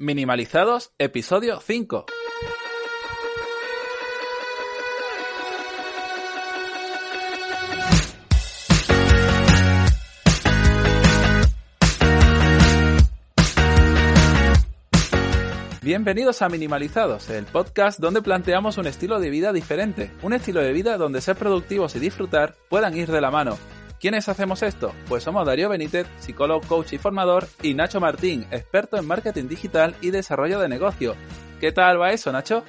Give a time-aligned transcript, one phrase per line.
[0.00, 2.06] Minimalizados, episodio 5.
[15.80, 20.72] Bienvenidos a Minimalizados, el podcast donde planteamos un estilo de vida diferente, un estilo de
[20.72, 23.56] vida donde ser productivos y disfrutar puedan ir de la mano.
[24.04, 24.92] ¿Quiénes hacemos esto?
[25.08, 29.94] Pues somos Darío Benítez, psicólogo, coach y formador, y Nacho Martín, experto en marketing digital
[30.02, 31.14] y desarrollo de negocio.
[31.58, 32.64] ¿Qué tal va eso, Nacho?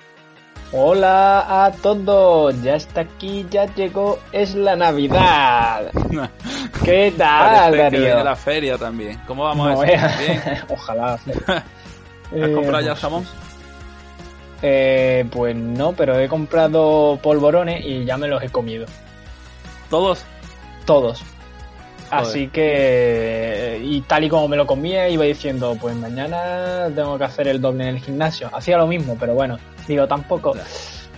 [0.71, 5.91] Hola a todos, ya está aquí, ya llegó, es la Navidad.
[6.85, 7.99] ¿Qué tal, Parece que Darío?
[7.99, 9.19] viene la feria también.
[9.27, 10.07] ¿Cómo vamos No a eso?
[10.25, 10.41] Bien.
[10.69, 11.13] Ojalá.
[11.17, 13.25] ¿Has comprado ya pues, jamón?
[14.61, 18.85] eh, pues no, pero he comprado polvorones y ya me los he comido.
[19.89, 20.25] ¿Todos?
[20.85, 21.21] Todos.
[22.09, 22.25] Joder.
[22.25, 27.23] Así que, y tal y como me lo comía, iba diciendo, pues mañana tengo que
[27.23, 28.49] hacer el doble en el gimnasio.
[28.53, 29.57] Hacía lo mismo, pero bueno,
[29.87, 30.53] digo, tampoco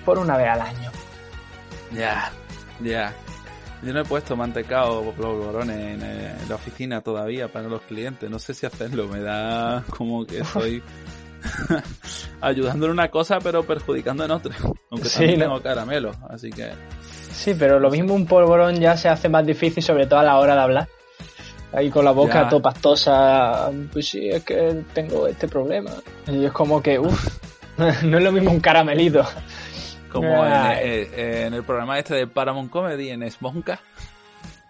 [0.06, 0.92] por una vez al año.
[1.92, 2.32] Ya,
[2.82, 3.14] ya.
[3.84, 7.82] Yo no he puesto mantecado o polvorones en, eh, en la oficina todavía para los
[7.82, 8.30] clientes.
[8.30, 9.08] No sé si hacerlo.
[9.08, 10.82] Me da como que estoy
[12.42, 14.56] ayudando en una cosa pero perjudicando en otra.
[14.90, 15.46] Aunque Sí, también ¿no?
[15.46, 16.18] tengo caramelos.
[16.30, 16.72] Así que
[17.38, 20.38] Sí, pero lo mismo un polvorón ya se hace más difícil, sobre todo a la
[20.40, 20.88] hora de hablar.
[21.72, 22.50] Ahí con la boca Ya.
[22.50, 23.70] todo pastosa.
[23.94, 25.92] Pues sí, es que tengo este problema.
[26.26, 27.28] Y es como que, uff,
[27.78, 29.24] no es lo mismo un caramelito.
[30.12, 30.78] como en, Ay.
[30.82, 33.80] eh, en el programa este de Paramount Comedy en Smonka.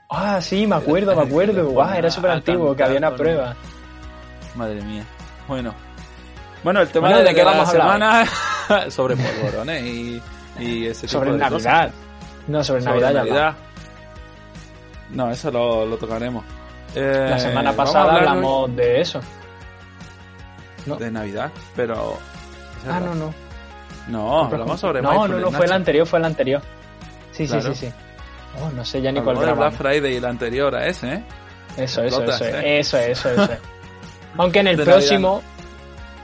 [0.10, 1.70] Ah, sí, me acuerdo, me acuerdo.
[1.70, 3.56] Guau, era súper antiguo, que había una prueba.
[4.56, 5.04] Madre mía.
[5.48, 5.74] Bueno.
[6.64, 8.26] Bueno, el tema Bueno, de, ¿de qué la vamos semana
[8.90, 10.22] sobre polvorones y,
[10.60, 11.92] y ese tipo Sobre de Navidad.
[11.92, 11.92] cosas.
[12.48, 13.56] No, sobre, Sobre Navidad ya Navidad.
[15.12, 16.44] No, eso lo, lo tocaremos.
[16.96, 19.20] Eh, La semana pasada hablamos de eso.
[20.86, 20.96] ¿no?
[20.96, 22.18] de Navidad, pero...
[22.90, 23.34] Ah, no, no.
[24.08, 26.62] No, hablamos sobre No, no, no, fue el anterior, fue el anterior.
[27.32, 27.62] Sí, Claro.
[27.74, 27.94] sí, sí, sí.
[28.62, 29.74] Oh, no sé ya ni cuál de Black.
[29.74, 31.24] Friday y el anterior a ese, ¿eh?
[31.76, 32.80] Eso, eso, eso, es, ¿eh?
[32.80, 33.44] eso, es, eso, eso.
[33.54, 33.60] es.
[34.38, 35.42] Aunque en el De próximo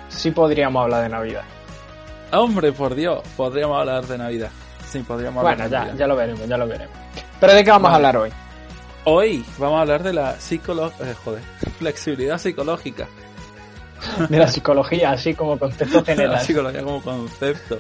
[0.08, 1.44] sí podríamos hablar de Navidad.
[2.32, 4.50] Hombre, por Dios, podríamos hablar de Navidad.
[4.94, 6.96] Sí, podríamos hablar Bueno, ya, ya lo veremos, ya lo veremos.
[7.40, 7.94] Pero ¿de qué vamos Vale.
[7.94, 8.30] a hablar hoy?
[9.06, 10.88] Hoy vamos a hablar de la psicolo...
[11.02, 11.42] eh, joder,
[11.80, 13.08] flexibilidad psicológica.
[14.30, 16.40] De la psicología, así como concepto la general.
[16.42, 17.80] psicología como concepto.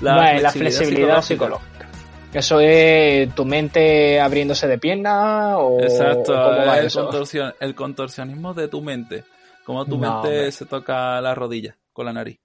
[0.00, 1.86] Vale, la flexibilidad psicológica.
[2.32, 7.10] ¿Eso es tu mente abriéndose de pierna o Exacto, cómo va el, eso?
[7.10, 9.24] contorsion- el contorsionismo de tu mente.
[9.64, 10.52] Como tu No, mente hombre.
[10.52, 12.38] se toca la rodilla con la nariz.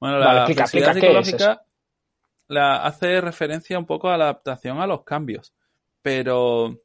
[0.00, 1.62] Bueno, Vale, la explica, flexibilidad explica qué es psicológica
[2.50, 5.54] la hace referencia un poco a la adaptación a los cambios.
[6.02, 6.80] Pero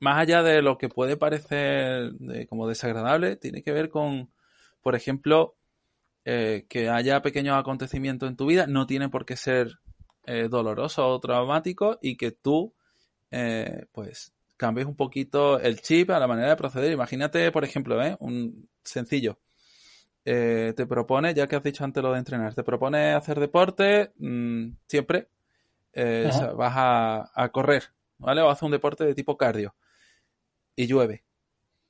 [0.00, 4.30] más allá de lo que puede parecer eh, como desagradable, tiene que ver con,
[4.80, 5.56] por ejemplo,
[6.24, 9.78] eh, que haya pequeños acontecimientos en tu vida, no tiene por qué ser
[10.24, 12.74] eh, doloroso o traumático y que tú,
[13.92, 16.90] pues, cambies un poquito el chip a la manera de proceder.
[16.90, 19.38] Imagínate, por ejemplo, un sencillo.
[20.28, 24.12] Eh, te propone, ya que has dicho antes lo de entrenar, te propone hacer deporte
[24.18, 25.28] mm, siempre.
[25.92, 26.36] eh, Ajá.
[26.36, 27.84] o sea, vas a, a correr,
[28.18, 28.42] ¿vale?
[28.42, 29.76] O hacer un deporte de tipo cardio
[30.74, 31.24] y llueve.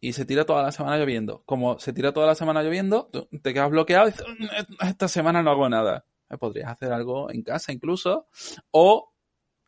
[0.00, 1.42] Y se tira toda la semana lloviendo.
[1.46, 5.08] Como se tira toda la semana lloviendo, tú te quedas bloqueado y dices, "Mm, esta
[5.08, 6.04] semana no hago nada.
[6.28, 8.26] Eh, Podrías hacer algo en casa incluso.
[8.70, 9.12] O,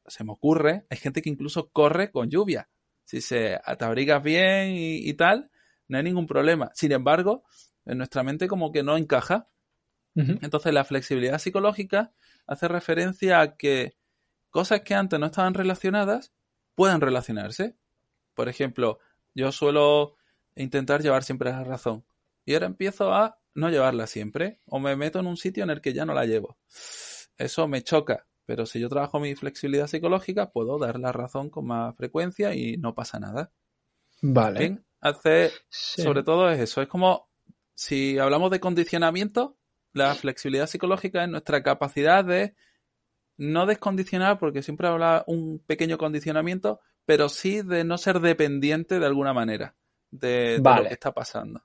[0.07, 2.69] se me ocurre, hay gente que incluso corre con lluvia.
[3.05, 5.51] Si se te abrigas bien y, y tal,
[5.89, 6.71] no hay ningún problema.
[6.75, 7.45] Sin embargo,
[7.89, 9.49] en nuestra mente como que no encaja.
[10.15, 12.13] Entonces la flexibilidad psicológica
[12.49, 13.97] hace referencia a que
[14.51, 16.33] cosas que antes no estaban relacionadas
[16.75, 17.77] puedan relacionarse.
[18.35, 18.99] Por ejemplo,
[19.35, 20.17] yo suelo
[20.57, 22.05] intentar llevar siempre la razón
[22.45, 25.81] y ahora empiezo a no llevarla siempre o me meto en un sitio en el
[25.81, 26.59] que ya no la llevo.
[27.37, 31.67] Eso me choca, pero si yo trabajo mi flexibilidad psicológica puedo dar la razón con
[31.67, 33.53] más frecuencia y no pasa nada.
[34.21, 34.59] Vale.
[34.59, 36.03] Bien, hace Sí.
[36.03, 36.83] sobre todo es eso.
[36.83, 37.28] Es como
[37.79, 39.57] si hablamos de condicionamiento,
[39.93, 42.55] la flexibilidad psicológica es nuestra capacidad de
[43.37, 49.07] no descondicionar, porque siempre habla un pequeño condicionamiento, pero sí de no ser dependiente de
[49.07, 49.77] alguna manera
[50.11, 51.63] de, de lo que está pasando.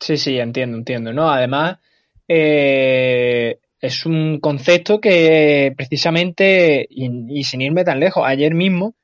[0.00, 1.28] Sí, sí, entiendo, entiendo, ¿no?
[1.30, 1.78] Además,
[2.26, 8.94] eh, es un concepto que precisamente, y, y sin irme tan lejos, ayer mismo,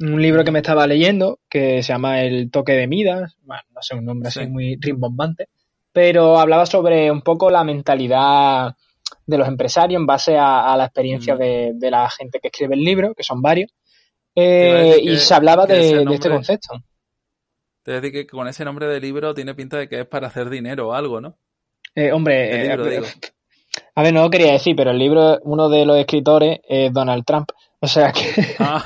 [0.00, 3.82] un libro que me estaba leyendo, que se llama El toque de Midas, bueno, no
[3.82, 4.46] sé, un nombre así Sí.
[4.46, 5.48] muy rimbombante,
[5.92, 8.74] pero hablaba sobre un poco la mentalidad
[9.26, 11.38] de los empresarios en base a, a la experiencia Mm.
[11.38, 13.70] de, de la gente que escribe el libro, que son varios,
[14.40, 16.74] eh, y se hablaba de, este concepto.
[17.82, 20.48] Te decir que con ese nombre de libro tiene pinta de que es para hacer
[20.48, 21.36] dinero o algo, ¿no?
[21.94, 22.72] Eh, hombre, eh,
[23.94, 27.24] a ver, no lo quería decir, pero el libro, uno de los escritores es Donald
[27.24, 27.50] Trump.
[27.80, 28.56] O sea que.
[28.60, 28.84] Ah.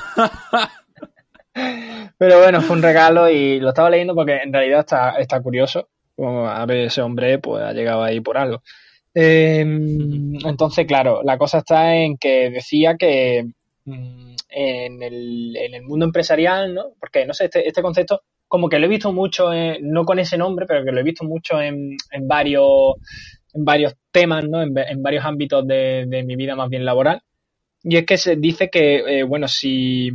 [2.17, 5.89] pero bueno, fue un regalo y lo estaba leyendo porque en realidad está, está curioso.
[6.17, 8.61] A ver, ese hombre pues ha llegado ahí por algo.
[9.13, 13.45] Em, entonces, claro, la cosa está en que decía que
[13.85, 16.93] mm, en el, en el mundo empresarial, ¿no?
[16.99, 19.49] Porque, no sé, este, este concepto como que lo he visto mucho,
[19.81, 22.95] no con ese nombre, pero que lo he visto mucho en, en varios,
[23.51, 24.61] en varios temas, ¿no?
[24.61, 27.23] En, varios ámbitos de, mi vida más bien laboral.
[27.81, 30.11] Y es que se dice que, eh, bueno, si,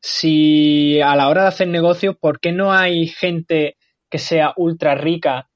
[0.00, 3.76] si a la hora de hacer negocios, ¿por qué no hay gente
[4.14, 5.48] que sea ultra rica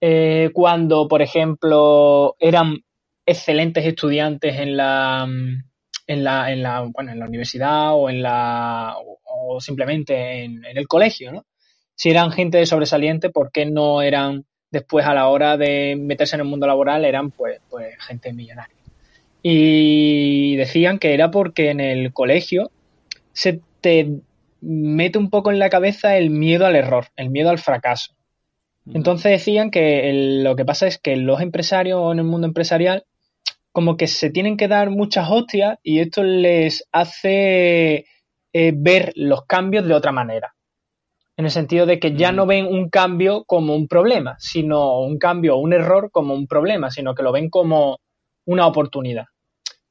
[0.00, 2.78] eh, cuando, por ejemplo, eran
[3.24, 5.28] excelentes estudiantes en la,
[6.08, 10.88] en la, en la, bueno, en la universidad o en la o simplemente en, el
[10.88, 11.46] colegio.
[11.94, 16.40] Si eran gente sobresaliente, ¿por qué no eran después a la hora de meterse en
[16.40, 18.74] el mundo laboral eran pues, pues gente millonaria?
[19.40, 22.72] Y decían que era porque en el colegio
[23.32, 24.20] se te
[24.60, 28.14] mete un poco en la cabeza el miedo al error, el miedo al fracaso.
[28.84, 28.96] Mm.
[28.96, 30.10] Entonces decían que
[30.42, 33.04] lo que pasa es que los empresarios en el mundo empresarial
[33.72, 38.06] como que se tienen que dar muchas hostias y esto les hace
[38.52, 40.54] eh, ver los cambios de otra manera.
[41.36, 45.18] En el sentido de que ya no ven un cambio como un problema, sino un
[45.18, 47.98] cambio o un error como un problema, sino que lo ven como
[48.44, 49.26] una oportunidad.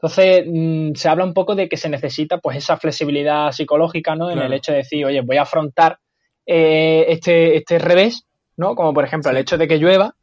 [0.01, 4.31] Entonces, mm, se habla un poco de que se necesita pues esa flexibilidad psicológica, ¿no?
[4.31, 6.00] En el hecho de decir, oye, voy a afrontar
[6.46, 8.25] eh, este, este revés,
[8.56, 8.75] ¿no?
[8.75, 10.16] Como por ejemplo el hecho de que llueva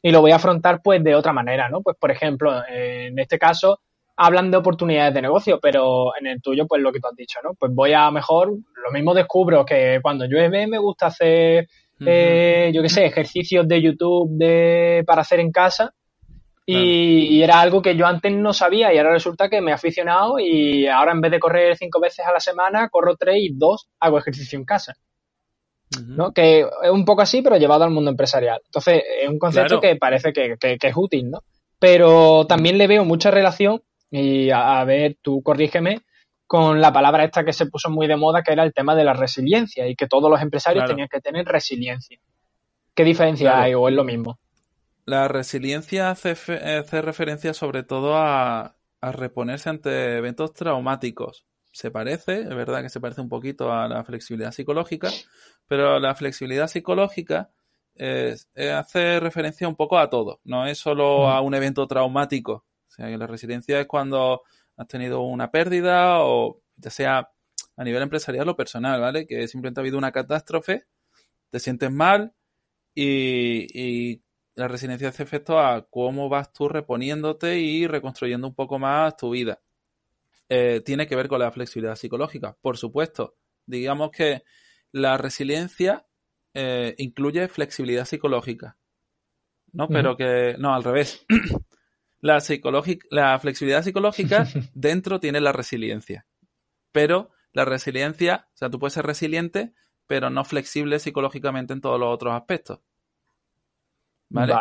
[0.00, 1.80] y lo voy a afrontar pues de otra manera, ¿no?
[1.80, 3.80] Pues por ejemplo, en este caso,
[4.16, 7.40] hablan de oportunidades de negocio, pero en el tuyo, pues lo que tú has dicho,
[7.42, 7.54] ¿no?
[7.54, 11.66] Pues voy a mejor, lo mismo descubro que cuando llueve me gusta hacer,
[12.06, 15.92] eh, yo qué sé, ejercicios de YouTube de, para hacer en casa.
[16.66, 20.38] Y, era algo que yo antes no sabía y ahora resulta que me he aficionado
[20.38, 23.88] y ahora en vez de correr cinco veces a la semana, corro tres y dos
[24.00, 24.94] hago ejercicio en casa.
[26.06, 26.32] ¿no?
[26.32, 28.60] Que es un poco así, pero llevado al mundo empresarial.
[28.64, 31.40] Entonces, es un concepto que parece que, que, es útil, ¿no?
[31.78, 36.00] Pero también le veo mucha relación y a, ver, tú corrígeme
[36.46, 39.04] con la palabra esta que se puso muy de moda, que era el tema de
[39.04, 42.18] la resiliencia y que todos los empresarios tenían que tener resiliencia.
[42.94, 44.38] ¿Qué diferencia hay o es lo mismo?
[45.04, 46.34] La resiliencia hace,
[47.02, 51.46] referencia sobre todo a, reponerse ante eventos traumáticos.
[51.72, 55.10] Se parece, es verdad que se parece un poquito a la flexibilidad psicológica,
[55.66, 57.50] pero la flexibilidad psicológica
[57.96, 62.64] hace referencia un poco a todo, no es solo a un evento traumático
[62.94, 64.42] o sea, que la resiliencia es cuando
[64.76, 67.28] has tenido una pérdida o ya sea
[67.76, 69.26] a nivel empresarial o personal, ¿vale?
[69.26, 70.84] Que simplemente ha habido una catástrofe,
[71.50, 72.32] te sientes mal
[72.94, 74.22] y,
[74.54, 79.30] la resiliencia hace efecto a cómo vas tú reponiéndote y reconstruyendo un poco más tu
[79.30, 79.60] vida.
[80.48, 83.36] Eh, tiene que ver con la flexibilidad psicológica, por supuesto.
[83.66, 84.44] Digamos que
[84.92, 86.06] la resiliencia
[86.52, 88.76] eh, incluye flexibilidad psicológica.
[89.72, 89.88] ¿No?
[89.88, 90.54] Pero que.
[90.58, 91.26] No, al revés.
[92.20, 92.40] la,
[93.10, 96.26] la flexibilidad psicológica dentro tiene la resiliencia.
[96.92, 99.74] Pero la resiliencia, o sea, tú puedes ser resiliente,
[100.06, 102.80] pero no flexible psicológicamente en todos los otros aspectos.
[104.28, 104.54] ¿Vale?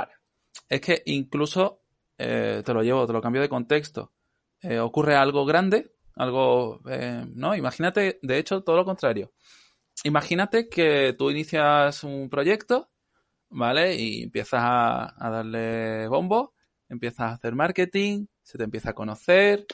[0.69, 1.81] Es que incluso,
[2.17, 4.11] eh, te lo llevo, te lo cambio de contexto.
[4.61, 7.55] Eh, ocurre algo grande, algo, eh, ¿no?
[7.55, 9.31] Imagínate, de hecho, todo lo contrario.
[10.03, 12.89] Imagínate que tú inicias un proyecto,
[13.49, 13.95] ¿vale?
[13.95, 16.53] Y empiezas a, a darle bombo
[16.93, 19.65] empiezas a hacer marketing, se te empieza a conocer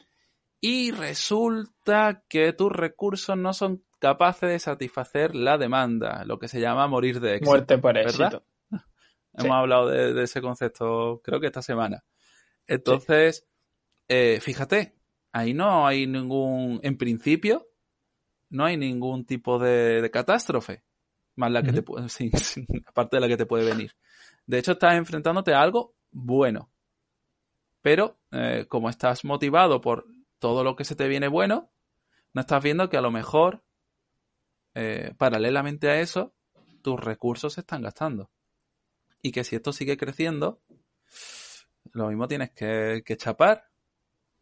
[0.59, 6.59] y resulta que tus recursos no son capaces de satisfacer la demanda, lo que se
[6.59, 7.51] llama morir de éxito.
[7.51, 8.43] Muerte por éxito.
[9.33, 12.03] Hemos hablado de, ese concepto, creo que esta semana.
[12.67, 13.47] Entonces,
[14.07, 14.95] eh, fíjate,
[15.31, 17.67] ahí no hay ningún, en principio,
[18.49, 20.83] no hay ningún tipo de, catástrofe,
[21.35, 22.07] más la que te puede,
[22.87, 23.93] aparte de la que te puede venir.
[24.45, 26.71] De hecho, estás enfrentándote a algo bueno.
[27.81, 30.05] Pero eh, como estás motivado por
[30.39, 31.71] todo lo que se te viene bueno,
[32.33, 33.63] no estás viendo que a lo mejor,
[34.73, 36.33] eh, paralelamente a eso,
[36.81, 38.29] tus recursos se están gastando.
[39.21, 40.61] Y que si esto sigue creciendo,
[41.93, 43.65] lo mismo tienes que, chapar,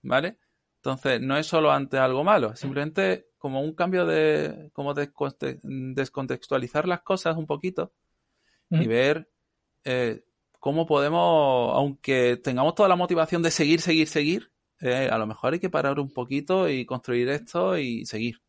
[0.01, 0.37] ¿vale?
[0.77, 7.01] Entonces, no es solo ante algo malo, simplemente como un cambio de, como descontextualizar las
[7.01, 7.93] cosas un poquito
[8.69, 9.29] y ver
[9.83, 10.23] eh,
[10.59, 15.53] cómo podemos, aunque tengamos toda la motivación de seguir, seguir, seguir, eh, a lo mejor
[15.53, 18.41] hay que parar un poquito y construir esto y seguir.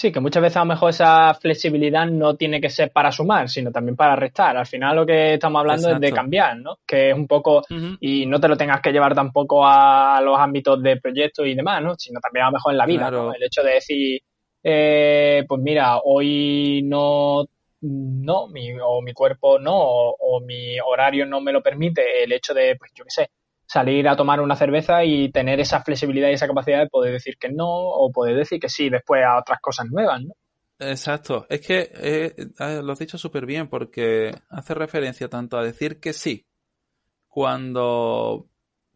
[0.00, 3.50] Sí, que muchas veces a lo mejor esa flexibilidad no tiene que ser para sumar,
[3.50, 4.56] sino también para restar.
[4.56, 6.78] Al final lo que estamos hablando es de cambiar, ¿no?
[6.86, 7.62] Que es un poco,
[8.00, 11.82] y no te lo tengas que llevar tampoco a los ámbitos de proyectos y demás,
[11.82, 11.96] ¿no?
[11.98, 13.34] Sino también a lo mejor en la vida, ¿no?
[13.34, 14.22] El hecho de decir,
[14.64, 17.44] eh, pues mira, hoy no,
[17.82, 22.32] no, mi, o mi cuerpo no, o, o mi horario no me lo permite, el
[22.32, 23.30] hecho de, pues yo qué sé,
[23.70, 27.36] salir a tomar una cerveza y tener esa flexibilidad y esa capacidad de poder decir
[27.38, 30.34] que no o poder decir que sí después a otras cosas nuevas, ¿no?
[30.80, 31.46] Exacto.
[31.48, 32.34] Es que eh,
[32.82, 36.48] lo has dicho súper bien porque hace referencia tanto a decir que sí
[37.28, 38.48] cuando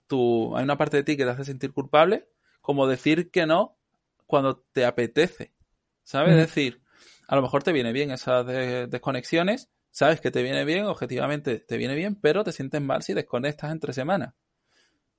[0.09, 2.27] tú, hay una parte de ti que te hace sentir culpable,
[2.61, 3.79] como decir que no
[4.27, 5.55] cuando te apetece.
[6.03, 6.33] ¿Sabes?
[6.33, 6.83] Es decir,
[7.29, 11.77] a lo mejor te viene bien esas desconexiones, sabes que te viene bien, objetivamente te
[11.77, 14.35] viene bien, pero te sientes mal si desconectas entre semanas.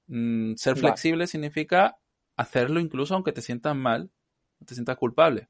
[0.08, 1.98] Mm, ser flexible significa
[2.38, 4.12] hacerlo incluso aunque te sientas mal,
[4.66, 5.50] te sientas culpable.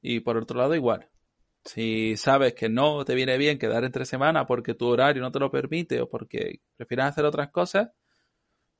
[0.00, 1.08] Y por otro lado, igual.
[1.64, 5.38] Si sabes que no te viene bien quedar entre semana porque tu horario no te
[5.38, 7.90] lo permite o porque prefieres hacer otras cosas,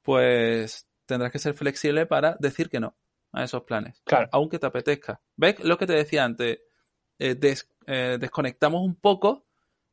[0.02, 2.96] pues tendrás que ser flexible para decir que no
[3.32, 4.00] a esos planes.
[4.04, 4.28] Claro.
[4.32, 5.20] Aunque te apetezca.
[5.36, 6.60] ¿Ves lo que te decía antes?
[7.18, 7.38] Eh,
[7.86, 9.46] eh, desconectamos un poco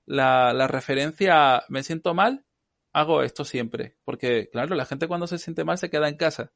[0.05, 2.45] la, la referencia a me siento mal
[2.93, 3.95] hago esto siempre.
[4.05, 6.51] Porque, claro, la gente cuando se siente mal se queda en casa.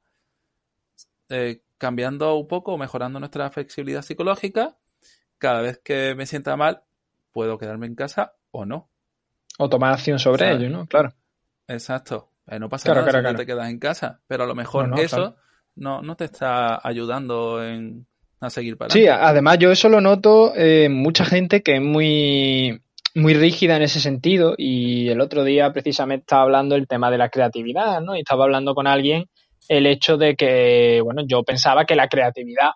[1.30, 4.78] Eh, cambiando un poco, mejorando nuestra flexibilidad psicológica,
[5.38, 6.84] cada vez que me sienta mal,
[7.32, 8.90] puedo quedarme en casa o no.
[9.58, 10.86] O tomar acción sobre ello, ¿no?
[10.86, 11.14] Claro.
[11.68, 12.30] Exacto.
[12.48, 15.36] Eh, no pasa nada si te quedas en casa, pero a lo mejor eso
[15.76, 18.06] no, no te está ayudando en,
[18.40, 22.82] a seguir para Sí, además yo eso lo noto en mucha gente que es muy
[23.16, 27.18] muy rígida en ese sentido y el otro día precisamente estaba hablando el tema de
[27.18, 28.16] la creatividad, ¿no?
[28.16, 29.26] Y estaba hablando con alguien
[29.70, 32.72] el hecho de que, bueno, yo pensaba que la creatividad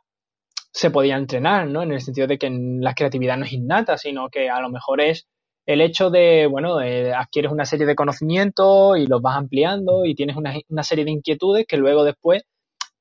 [0.72, 1.84] se podía entrenar, ¿no?
[1.84, 5.02] En el sentido de que la creatividad no es innata, sino que a lo mejor
[5.02, 5.28] es
[5.66, 10.38] el hecho de, bueno, adquieres una serie de conocimientos y los vas ampliando y tienes
[10.38, 12.44] una, una serie de inquietudes que luego después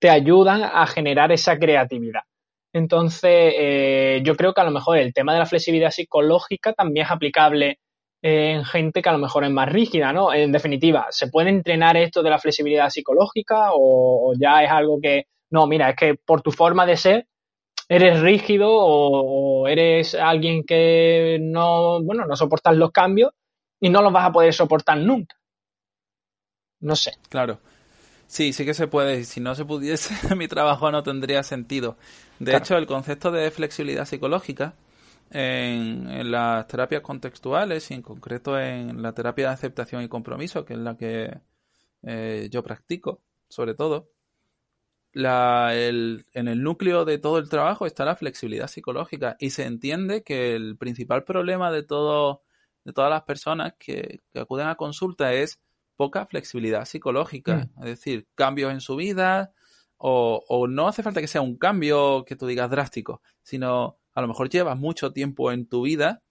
[0.01, 2.23] te ayudan a generar esa creatividad.
[2.73, 7.07] Entonces, eh, yo creo que a lo mejor el tema de la flexibilidad psicológica también
[7.07, 7.79] es aplicable
[8.23, 10.33] en gente que a lo mejor es más rígida, ¿no?
[10.33, 15.25] En definitiva, ¿se puede entrenar esto de la flexibilidad psicológica o, ya es algo que,
[15.51, 17.27] no, mira, es que por tu forma de ser
[17.89, 23.31] eres rígido o, eres alguien que no, bueno, no soportas los cambios
[23.81, 25.37] y no los vas a poder soportar nunca?
[26.81, 27.13] No sé.
[27.29, 27.59] Claro.
[28.29, 29.25] Sí, sí que se puede.
[29.25, 31.97] Si no se pudiese, mi trabajo no tendría sentido.
[32.39, 34.75] De hecho, el concepto de flexibilidad psicológica
[35.31, 40.75] en, las terapias contextuales y en concreto en la terapia de aceptación y compromiso, que
[40.75, 41.41] es la que
[42.03, 44.11] eh, yo practico, sobre todo,
[45.13, 49.65] la, el, en el núcleo de todo el trabajo está la flexibilidad psicológica y se
[49.65, 52.43] entiende que el principal problema de todo
[52.85, 55.61] de todas las personas que, que acuden a consulta es
[55.99, 57.83] poca flexibilidad psicológica, mm.
[57.83, 59.53] es decir, cambios en su vida,
[59.97, 64.29] o, no hace falta que sea un cambio que tú digas drástico, sino a lo
[64.29, 66.23] mejor llevas mucho tiempo en tu vida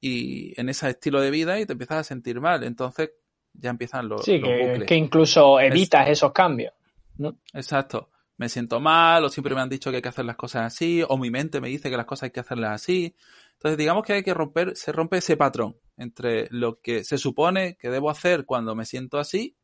[0.00, 3.10] y en ese estilo de vida y te empiezas a sentir mal, entonces
[3.52, 6.72] ya empiezan los, sí, que, incluso evitas esos cambios.
[7.16, 7.36] ¿no?
[7.52, 8.10] Exacto.
[8.36, 11.02] Me siento mal, o siempre me han dicho que hay que hacer las cosas así,
[11.08, 13.16] o mi mente me dice que las cosas hay que hacerlas así.
[13.58, 17.76] Entonces, digamos que hay que romper, se rompe ese patrón entre lo que se supone
[17.76, 19.56] que debo hacer cuando me siento así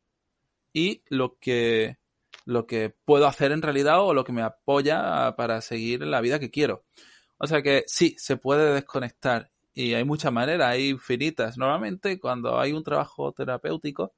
[0.73, 1.97] y lo que,
[2.43, 6.39] lo que puedo hacer en realidad o lo que me apoya para seguir la vida
[6.39, 6.83] que quiero.
[7.37, 11.57] O sea que sí, se puede desconectar y hay muchas maneras, hay infinitas.
[11.57, 14.13] Normalmente cuando hay un trabajo terapéutico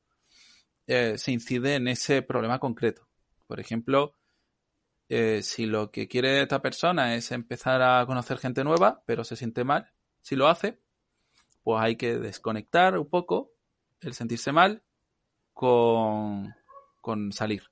[0.88, 3.08] eh, se incide en ese problema concreto.
[3.46, 4.14] Por ejemplo,
[5.10, 9.36] eh, si lo que quiere esta persona es empezar a conocer gente nueva, pero se
[9.36, 10.80] siente mal, si lo hace,
[11.64, 13.52] pues hay que desconectar un poco
[14.02, 14.84] el sentirse mal
[15.54, 16.54] con,
[17.00, 17.64] con salir.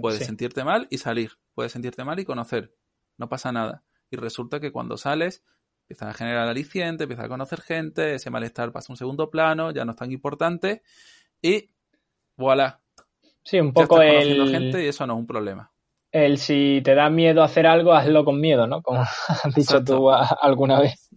[0.00, 2.74] puedes sentirte mal y salir, puedes sentirte mal y conocer,
[3.18, 3.82] no pasa nada.
[4.08, 5.42] Y resulta que cuando sales,
[5.82, 9.72] empiezas a generar aliciente, empiezas a conocer gente, ese malestar pasa a un segundo plano,
[9.72, 10.82] ya no es tan importante
[11.42, 11.68] y
[12.36, 12.80] voilà.
[13.42, 14.48] Sí, un poco el...
[14.50, 15.72] gente y eso no es un problema
[16.24, 18.82] el si te da miedo hacer algo, hazlo con miedo, ¿no?
[18.82, 21.10] Como has dicho tú alguna vez.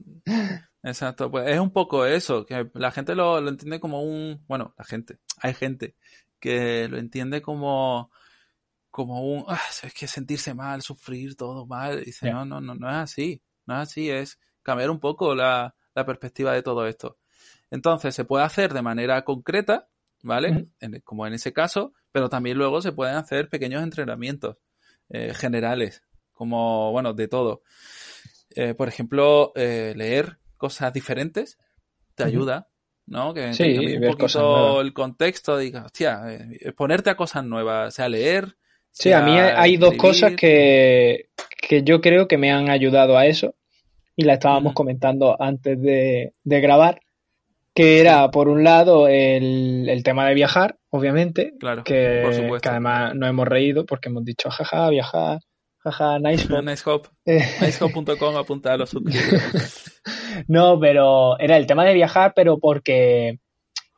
[0.84, 4.86] Exacto, pues es un poco eso, que la gente lo, entiende como un, bueno, la
[4.86, 5.96] gente, hay gente
[6.39, 8.12] que lo entiende como,
[8.89, 12.75] como un, ah, es que sentirse mal, sufrir todo mal, y dice, no, no, no,
[12.75, 15.75] no es así, no es así, es cambiar un poco la,
[16.06, 17.18] perspectiva de todo esto.
[17.70, 19.89] Entonces, se puede hacer de manera concreta,
[20.24, 20.70] ¿vale?
[21.03, 24.56] como en ese caso, pero también luego se pueden hacer pequeños entrenamientos.
[25.09, 27.63] Eh, generales, como, bueno, de todo.
[28.55, 31.57] eh, por ejemplo, eh, leer cosas diferentes
[32.15, 32.67] te ayuda,
[33.05, 33.33] ¿no?
[33.33, 36.21] Que Sí, un ver poquito el contexto, digas, hostia,
[36.75, 38.57] ponerte a cosas nuevas, o sea, leer.
[38.91, 41.29] Sí, a mí hay dos cosas que,
[41.61, 43.55] que yo creo que me han ayudado a eso
[44.15, 46.99] y la estábamos comentando antes de, de grabar,
[47.79, 52.63] que era por un lado el, el tema de viajar, obviamente, Claro, que, por supuesto.
[52.63, 55.39] que además nos hemos reído porque hemos dicho jaja, viajar,
[55.77, 56.45] jaja, nice.
[56.53, 56.62] hop".
[56.65, 58.91] Nicehop, Eh, nicehop.com, apunta a los.
[60.50, 63.39] No, pero era el tema de viajar, pero porque...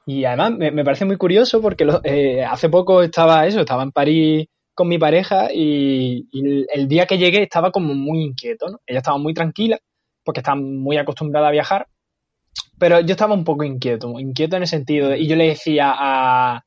[0.05, 3.83] Y además me, me parece muy curioso porque lo- eh, hace poco estaba eso, estaba
[3.83, 8.21] en París con mi pareja y, y el, el día que llegué estaba como muy
[8.23, 8.79] inquieto, ¿no?
[8.85, 9.77] Ella estaba muy tranquila
[10.23, 11.87] porque está muy acostumbrada a viajar,
[12.77, 15.19] pero yo estaba un poco inquieto, inquieto en el sentido de...
[15.19, 16.63] Y yo le decía a,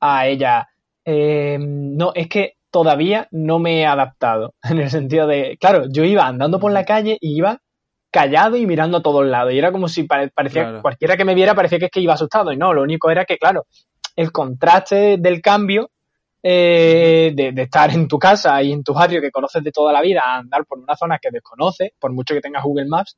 [0.00, 0.68] a ella,
[1.04, 6.04] eh, no, es que todavía no me he adaptado, en el sentido de, claro, yo
[6.04, 7.60] iba andando por la calle y iba
[8.10, 9.52] callado y mirando a todos lados.
[9.52, 10.82] Y era como si pare- parecía, Claro.
[10.82, 12.52] cualquiera que me viera parecía que es que iba asustado.
[12.52, 13.66] Y no, lo único era que, claro,
[14.16, 15.90] el contraste del cambio
[16.42, 19.92] eh, de, de estar en tu casa y en tu barrio que conoces de toda
[19.92, 23.16] la vida a andar por una zona que desconoces, por mucho que tengas Google Maps.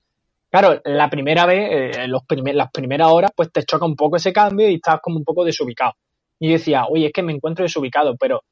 [0.51, 4.17] Claro, la primera vez, eh, los primer- las primeras horas, pues te choca un poco
[4.17, 5.93] ese cambio y estás como un poco desubicado.
[6.41, 8.43] Y yo decía, oye, es que me encuentro desubicado, pero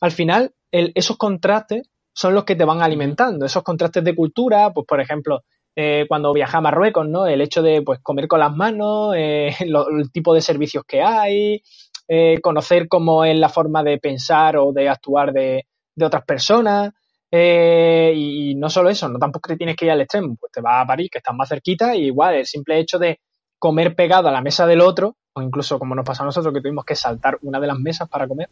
[0.00, 4.72] al final el- esos contrastes son los que te van alimentando, esos contrastes de cultura,
[4.72, 5.42] pues por ejemplo,
[5.76, 7.26] eh, cuando viajé a Marruecos, ¿no?
[7.26, 11.02] El hecho de pues comer con las manos, eh, lo- el tipo de servicios que
[11.02, 11.62] hay,
[12.08, 16.92] eh, conocer cómo es la forma de pensar o de actuar de otras personas.
[17.34, 20.60] Eh, y, no solo eso, no tampoco te tienes que ir al extremo, pues te
[20.60, 23.20] vas a París, que estás más cerquita, y igual el simple hecho de
[23.58, 26.60] comer pegado a la mesa del otro, o incluso como nos pasó a nosotros que
[26.60, 28.50] tuvimos que saltar una de las mesas para comer,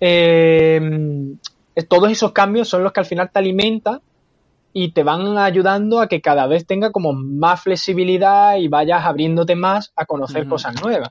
[0.00, 0.80] eh,
[1.88, 4.00] todos esos cambios son los que al final te alimentan
[4.72, 9.56] y te van ayudando a que cada vez tenga como más flexibilidad y vayas abriéndote
[9.56, 11.10] más a conocer cosas nuevas.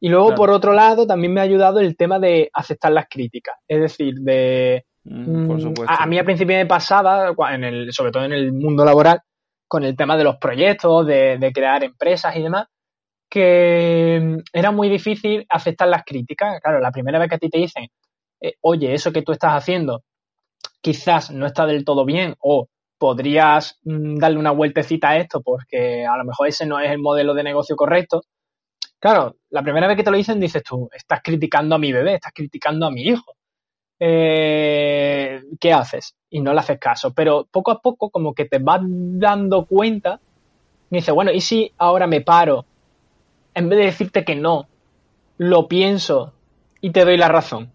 [0.00, 0.36] Y luego, Claro.
[0.38, 3.56] por otro lado, también me ha ayudado el tema de aceptar las críticas.
[3.68, 4.84] Es decir, de...
[5.04, 5.92] Mm, por mm, supuesto.
[5.92, 9.20] A, a mí al principio me pasaba, en el, sobre todo en el mundo laboral,
[9.66, 12.66] con el tema de los proyectos, de, de crear empresas y demás,
[13.28, 16.60] que mm, era muy difícil aceptar las críticas.
[16.60, 17.88] Claro, la primera vez que a ti te dicen,
[18.40, 20.02] eh, oye, eso que tú estás haciendo
[20.80, 26.04] quizás no está del todo bien o podrías mm, darle una vueltecita a esto porque
[26.04, 28.22] a lo mejor ese no es el modelo de negocio correcto.
[28.98, 32.14] Claro, la primera vez que te lo dicen dices tú, estás criticando a mi bebé,
[32.14, 33.34] estás criticando a mi hijo.
[34.00, 36.16] Eh, ¿Qué haces?
[36.30, 37.12] Y no le haces caso.
[37.12, 40.20] Pero poco a poco como que te vas dando cuenta
[40.90, 42.64] y dices, bueno, ¿y si ahora me paro?
[43.54, 44.68] En vez de decirte que no,
[45.38, 46.32] lo pienso
[46.80, 47.70] y te doy la razón.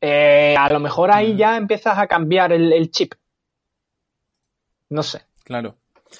[0.00, 1.36] Eh, a lo mejor ahí Mm.
[1.36, 3.14] ya empiezas a cambiar el, el chip.
[4.90, 5.22] No sé.
[5.44, 5.76] Claro.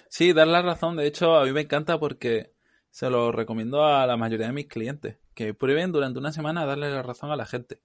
[0.08, 2.52] Sí, dar la razón, de hecho, a mí me encanta porque
[2.90, 6.66] se lo recomiendo a la mayoría de mis clientes, que prueben durante una semana a
[6.66, 7.80] darle la razón a la gente.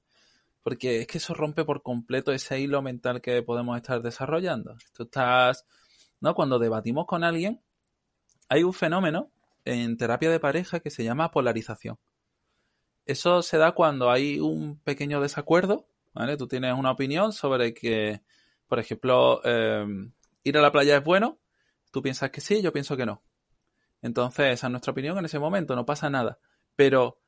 [0.64, 4.76] Porque es que eso rompe por completo ese hilo mental que podemos estar desarrollando.
[4.94, 5.66] Tú estás,
[6.20, 6.36] ¿no?
[6.36, 7.62] Cuando debatimos con alguien,
[8.50, 9.32] hay un fenómeno
[9.66, 11.98] en terapia de pareja que se llama polarización.
[13.06, 16.38] Eso se da cuando hay un pequeño desacuerdo, ¿vale?
[16.38, 18.22] Tú tienes una opinión sobre que,
[18.68, 19.86] por ejemplo, eh,
[20.44, 21.40] ir a la playa es bueno,
[21.92, 23.24] tú piensas que sí, yo pienso que no.
[24.02, 26.40] Entonces, esa es nuestra opinión en ese momento, no pasa nada.
[26.76, 27.20] Pero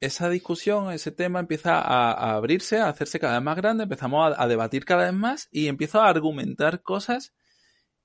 [0.00, 4.32] esa discusión, ese tema empieza a, a abrirse, a hacerse cada vez más grande, empezamos
[4.36, 7.34] a, a debatir cada vez más y empiezo a argumentar cosas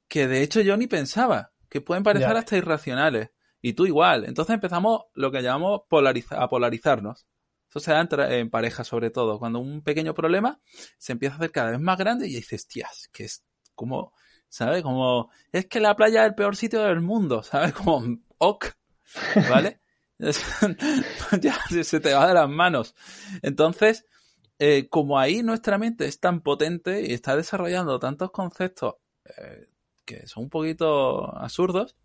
[0.07, 3.29] que de hecho yo ni pensaba, que pueden parecer hasta irracionales.
[3.61, 4.25] Y tú igual.
[4.25, 7.25] Entonces empezamos lo que llamamos polariza- a polarizarnos.
[7.69, 9.39] Eso se da entre- en pareja sobre todo.
[9.39, 10.59] Cuando un pequeño problema
[10.97, 14.13] se empieza a hacer cada vez más grande y dices, tías, que es como,
[14.49, 14.83] ¿sabes?
[14.83, 17.71] Como, es que la playa es el peor sitio del mundo, ¿sabes?
[17.73, 18.03] Como,
[18.37, 18.65] ok,
[19.49, 19.79] ¿vale?
[21.41, 22.95] ya se te va de las manos.
[23.41, 24.05] Entonces,
[24.59, 28.95] eh, como ahí nuestra mente es tan potente y está desarrollando tantos conceptos
[29.37, 29.67] eh,
[30.05, 31.95] que son un poquito absurdos,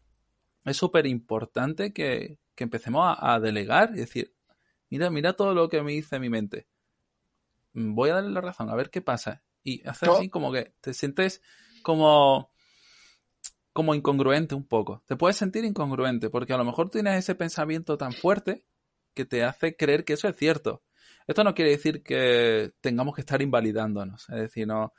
[0.64, 4.34] es súper importante que, que empecemos a, a delegar y decir,
[4.90, 6.66] mira, mira todo lo que me dice mi mente.
[7.72, 9.42] Voy a darle la razón, a ver qué pasa.
[9.62, 11.42] Y hacer así como que te sientes
[11.82, 12.50] como
[13.78, 15.04] como incongruente un poco.
[15.06, 18.64] Te puedes sentir incongruente porque a lo mejor tienes ese pensamiento tan fuerte
[19.14, 20.82] que te hace creer que eso es cierto.
[21.28, 24.28] Esto no quiere decir que tengamos que estar invalidándonos.
[24.30, 24.92] Es decir, no,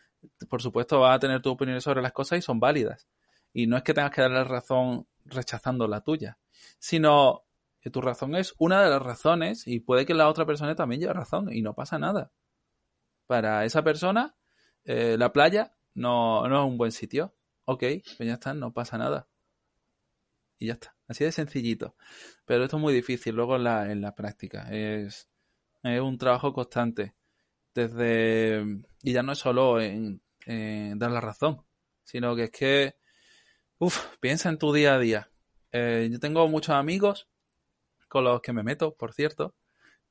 [0.50, 3.10] por supuesto vas a tener tu opinión sobre las cosas y son válidas.
[3.52, 6.38] Y no es que tengas que darle razón rechazando la tuya,
[6.78, 7.44] sino
[7.82, 11.02] que tu razón es una de las razones y puede que la otra persona también
[11.02, 12.32] lleve razón y no pasa nada.
[13.28, 14.38] Para esa persona,
[14.86, 17.36] eh, la playa no, no es un buen sitio
[17.70, 17.84] ok,
[18.18, 19.28] pues ya está, no pasa nada.
[20.58, 21.96] Y ya está, así de sencillito.
[22.46, 24.68] Pero esto es muy difícil luego en la, práctica.
[24.72, 25.30] Es,
[25.84, 27.16] un trabajo constante.
[27.74, 30.22] Desde, y ya no es solo en,
[30.98, 31.64] dar la razón,
[32.04, 32.96] sino que es que,
[33.78, 35.32] uff, piensa en tu día a día.
[35.72, 37.30] Eh, yo tengo muchos amigos
[38.08, 39.56] con los que me meto, por cierto,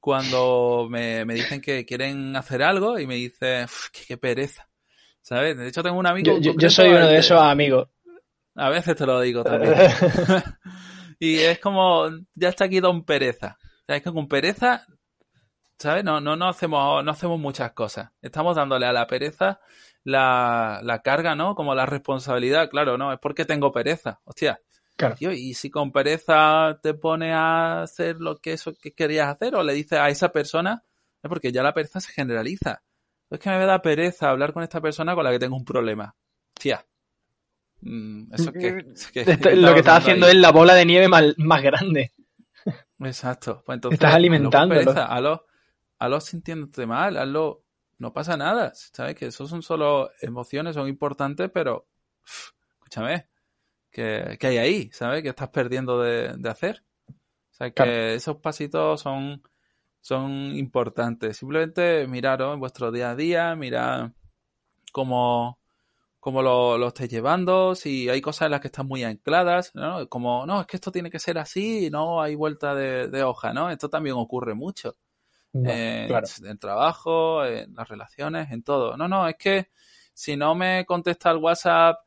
[0.00, 3.66] cuando me, dicen que quieren hacer algo y me dicen,
[4.06, 4.67] qué, pereza.
[5.22, 5.56] ¿Sabes?
[5.56, 6.38] De hecho, tengo un amigo.
[6.40, 7.88] Yo, soy uno de esos amigos.
[8.54, 9.74] A veces te lo digo también.
[11.18, 13.58] y es como, ya está aquí Don Pereza.
[13.86, 14.02] ¿Sabes?
[14.02, 14.86] Que con pereza,
[15.78, 16.04] ¿sabes?
[16.04, 18.10] No, no, no, hacemos, no hacemos muchas cosas.
[18.20, 19.60] Estamos dándole a la pereza
[20.04, 21.54] la, la carga, ¿no?
[21.54, 22.68] Como la responsabilidad.
[22.68, 24.20] Claro, no, es porque tengo pereza.
[24.24, 24.60] Hostia,
[25.20, 29.62] y si con pereza te pone a hacer lo que eso que querías hacer o
[29.62, 30.82] le dices a esa persona,
[31.22, 32.82] es porque ya la pereza se generaliza.
[33.30, 36.14] Es que me da pereza hablar con esta persona con la que tengo un problema.
[36.54, 36.84] Tía.
[37.80, 38.70] Mm, eso que,
[39.56, 42.12] lo que estás haciendo es la bola de nieve más, grande.
[43.00, 43.62] Exacto.
[43.64, 44.74] Pues entonces, estás alimentando.
[44.74, 45.46] Hazlo,
[45.98, 47.64] hazlo, sintiéndote mal, hazlo.
[47.98, 48.72] No pasa nada.
[48.74, 49.14] ¿Sabes?
[49.14, 51.86] Que eso son solo emociones, son importantes, pero.
[52.74, 53.26] escúchame
[53.90, 55.22] que, hay ahí, ¿sabes?
[55.22, 56.84] Que estás perdiendo de, hacer.
[57.08, 59.42] O sea, que esos pasitos son,
[60.00, 61.36] son importantes.
[61.36, 64.10] Simplemente miraros en vuestro día a día, mirad
[64.92, 65.58] cómo,
[66.20, 70.08] cómo lo, lo estáis llevando, si hay cosas en las que están muy ancladas, ¿no?
[70.08, 73.70] Como, no, es que esto tiene que ser así, no hay vuelta de, hoja, ¿no?
[73.70, 74.96] Esto también ocurre mucho.
[75.52, 76.10] en,
[76.44, 78.96] el trabajo, en las relaciones, en todo.
[78.96, 79.68] No, no, es que
[80.12, 81.98] si no me contesta el WhatsApp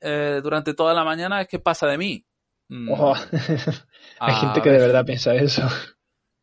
[0.00, 2.26] eh, durante toda la mañana es que pasa de mí.
[2.68, 2.90] Mm.
[4.20, 5.62] Hay gente que de verdad piensa eso.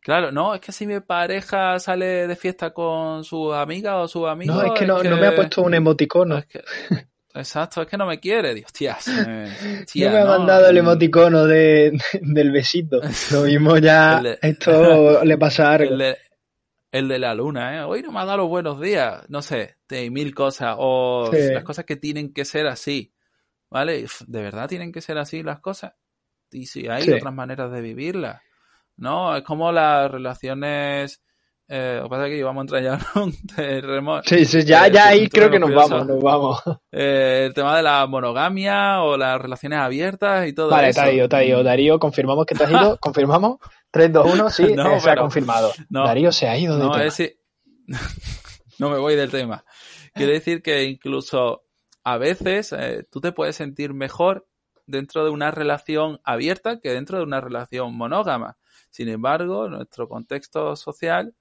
[0.08, 4.26] Claro, no, es que si mi pareja sale de fiesta con su amiga o su
[4.26, 4.54] amigo.
[4.54, 6.42] No, es que no, me ha puesto un emoticono.
[7.34, 9.06] exacto, es que no me quiere, Dios, tías.
[9.10, 13.02] no me ha mandado el emoticono de, del besito.
[13.34, 15.98] Lo mismo ya, esto le pasa algo.
[16.90, 17.84] El de, la luna, ¿eh?
[17.84, 19.26] Hoy no me ha dado los buenos días.
[19.28, 20.78] No sé, de mil cosas.
[20.80, 23.12] O las cosas que tienen que ser así.
[23.70, 24.06] ¿Vale?
[24.26, 25.96] ¿De verdad tienen que ser así las cosas?
[26.50, 28.42] Y si hay otras maneras de vivirlas.
[28.98, 29.36] ¿No?
[29.36, 31.22] Es como las relaciones.
[31.70, 34.24] Eh, lo que pasa es que íbamos a entrar ya en un terremoto.
[34.26, 36.62] Sí, sí, ya, ya ahí creo que nos vamos, nos vamos.
[36.92, 41.02] Eh, el tema de la monogamia o las relaciones abiertas y todo vale, eso.
[41.02, 43.58] Vale, Darío, Darío, Darío, confirmamos que te has ido, confirmamos.
[43.92, 45.72] 3, 2, 1, sí, no, se ha confirmado.
[45.90, 48.00] Darío se ha ido del no, tema.
[48.80, 49.66] no me voy del tema.
[50.14, 51.64] Quiere decir que incluso
[52.04, 54.48] a veces eh, tú te puedes sentir mejor
[54.86, 58.58] dentro de una relación abierta que dentro de una relación monógama.
[58.90, 61.34] Sin embargo, nuestro contexto social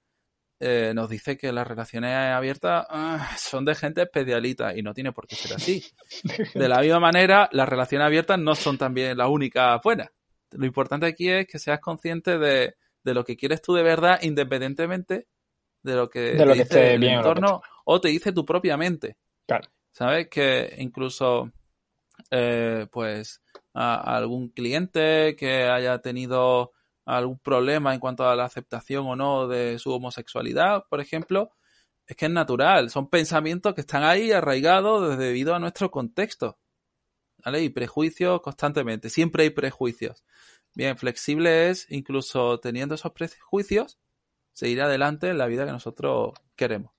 [0.59, 5.11] eh, nos dice que las relaciones abiertas ah, son de gente especialita y no tiene
[5.11, 5.83] por qué ser así.
[6.53, 10.09] De la misma manera, las relaciones abiertas no son también las únicas buenas.
[10.51, 15.27] Lo importante aquí es que seas consciente de, lo que quieres tú de verdad, independientemente
[15.83, 19.17] de lo que, te dice el entorno o te dice tu propia mente.
[19.45, 19.69] Claro.
[19.97, 20.27] ¿sabes?
[20.29, 21.51] Que incluso,
[22.29, 23.41] eh, pues,
[23.73, 26.73] a, algún cliente que haya tenido
[27.07, 31.51] algún problema en cuanto a la aceptación o no de su homosexualidad, por ejemplo,
[32.05, 36.57] es que es natural, son pensamientos que están ahí arraigados debido a nuestro contexto.
[37.45, 37.63] ¿Vale?
[37.63, 40.25] Y prejuicios constantemente, siempre hay prejuicios.
[40.75, 43.99] Bien, flexible es, incluso teniendo esos prejuicios,
[44.53, 46.96] seguir adelante en la vida que nosotros queremos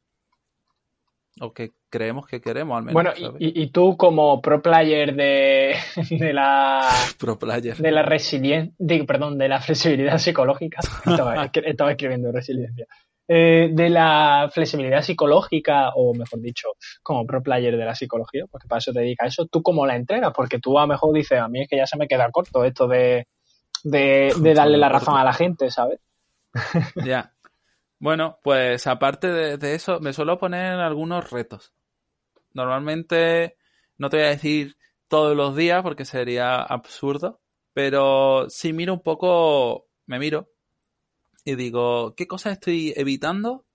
[1.41, 2.95] o que creemos que queremos al menos.
[2.95, 5.77] Bueno, y, y, tú como pro player de,
[6.11, 7.77] de la pro player.
[7.77, 8.75] de la resiliencia,
[9.07, 12.87] perdón, de la flexibilidad psicológica, estaba, estaba escribiendo resiliencia,
[13.27, 16.69] eh, de la flexibilidad psicológica, o mejor dicho,
[17.03, 19.87] como pro player de la psicología, porque para eso te dedicas a eso, ¿tú cómo
[19.87, 20.33] la entrenas?
[20.35, 22.65] Porque tú a lo mejor dices, a mí es que ya se me queda corto
[22.65, 23.27] esto de,
[23.85, 26.01] de, de darle la razón a la gente, ¿sabes?
[27.05, 27.33] Ya.
[28.01, 31.73] Bueno, pues aparte de, eso, me suelo poner algunos retos.
[32.53, 33.57] Normalmente
[33.97, 34.77] no te voy a decir
[35.09, 37.41] todos los días porque sería absurdo,
[37.73, 40.49] pero si miro un poco, me miro
[41.45, 43.67] y digo, ¿qué cosas estoy evitando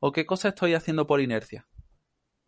[0.00, 1.66] o qué cosas estoy haciendo por inercia?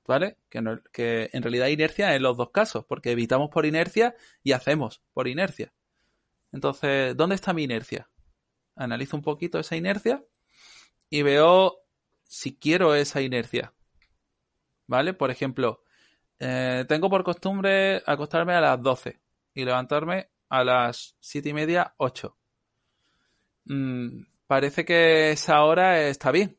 [0.06, 0.36] ¿Vale?
[0.50, 5.02] Que, que en realidad inercia en los dos casos, porque evitamos por inercia y hacemos
[5.14, 5.72] por inercia.
[6.52, 8.10] Entonces, ¿dónde está mi inercia?
[8.76, 10.22] Analizo un poquito esa inercia
[11.14, 11.78] y veo
[12.24, 13.72] si quiero esa inercia.
[14.88, 15.14] ¿Vale?
[15.14, 15.84] Por ejemplo,
[16.40, 19.20] eh, tengo por costumbre acostarme a las 12
[19.54, 22.36] y levantarme a las 7 y media, 8.
[23.66, 26.58] Mm, parece que esa hora está bien.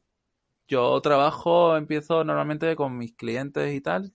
[0.70, 4.14] Yo trabajo, empiezo normalmente con mis clientes y tal,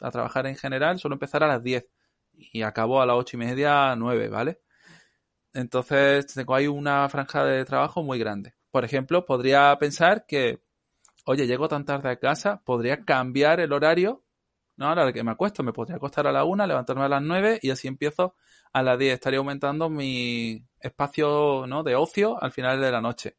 [0.00, 1.86] a trabajar en general, suelo empezar a las 10.
[2.34, 4.62] y acabo a las ocho y media, nueve, ¿vale?
[5.54, 8.54] Entonces tengo ahí una franja de trabajo muy grande.
[8.72, 10.62] Por ejemplo, podría pensar que,
[11.26, 14.24] oye, llego tan tarde a casa, podría cambiar el horario,
[14.76, 14.88] ¿no?
[14.88, 17.58] A la que me acuesto, me podría acostar a la una, levantarme a las nueve
[17.62, 18.34] y así empiezo
[18.72, 19.12] a las diez.
[19.12, 21.82] Estaría aumentando mi espacio, ¿no?
[21.82, 23.36] De ocio al final de la noche.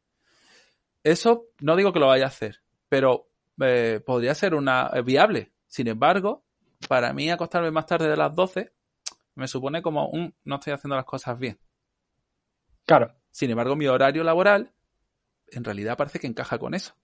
[1.03, 3.27] Eso no digo que lo vaya a hacer, pero
[3.59, 5.51] eh, podría ser una eh, viable.
[5.67, 6.45] Sin embargo,
[6.87, 8.71] para mí acostarme más tarde de las 12
[9.33, 11.59] me supone como un no estoy haciendo las cosas bien.
[12.85, 13.15] Claro.
[13.31, 14.71] Sin embargo, mi horario laboral
[15.57, 16.95] en realidad parece que encaja con eso.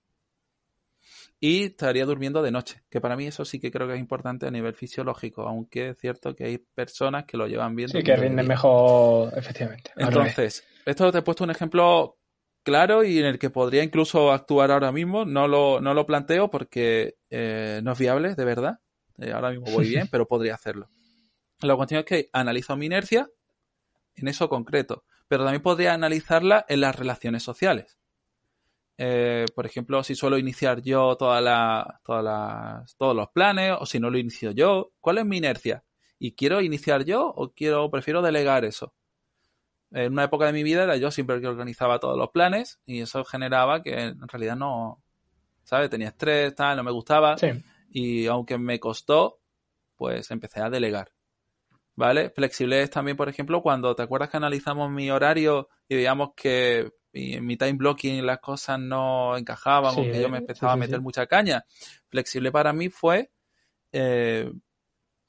[1.39, 4.45] Y estaría durmiendo de noche, que para mí eso sí que creo que es importante
[4.45, 7.87] a nivel fisiológico, aunque es cierto que hay personas que lo llevan bien.
[7.87, 9.91] Sí, que rinden mejor, efectivamente.
[9.95, 12.17] Entonces, esto te he puesto un ejemplo
[12.63, 15.25] claro y en el que podría incluso actuar ahora mismo.
[15.25, 18.79] No lo, no lo planteo porque eh, no es viable, de verdad.
[19.17, 20.89] Eh, ahora mismo voy bien, pero podría hacerlo.
[21.61, 23.29] La cuestión es que analizo mi inercia
[24.15, 27.98] en eso concreto, pero también podría analizarla en las relaciones sociales.
[29.01, 31.85] Eh, por ejemplo, si suelo iniciar yo todas las,
[32.97, 35.85] todos los planes o si no lo inicio yo, ¿cuál es mi inercia?
[36.19, 38.93] ¿Y quiero iniciar yo o quiero prefiero delegar eso?
[39.91, 42.81] En una época de mi vida era yo siempre el que organizaba todos los planes
[42.85, 45.01] y eso generaba que en realidad no,
[45.63, 45.89] ¿sabes?
[45.89, 47.37] Tenía estrés, tal, no me gustaba.
[47.89, 49.39] Y aunque me costó,
[49.95, 51.13] pues empecé a delegar.
[51.95, 52.31] ¿Vale?
[52.31, 56.98] Flexible es también, por ejemplo, cuando te acuerdas que analizamos mi horario y veíamos que
[57.13, 61.01] en mi time blocking las cosas no encajaban o que yo me empezaba a meter
[61.01, 61.65] mucha caña.
[62.09, 63.31] Flexible para mí fue
[63.91, 64.51] eh,